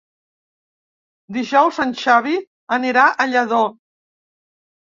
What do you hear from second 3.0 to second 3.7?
a Lladó.